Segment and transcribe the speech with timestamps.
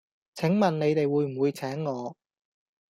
[0.33, 2.15] 請問你哋會唔會請我?